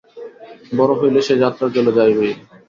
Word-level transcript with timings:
বড় 0.71 0.93
হইলে 0.99 1.19
সে 1.27 1.33
যাত্রার 1.43 1.69
দলে 1.75 1.91
যাইবেই। 1.97 2.33